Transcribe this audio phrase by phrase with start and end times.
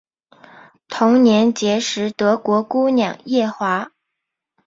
[0.87, 3.91] 同年结识德国姑娘叶华。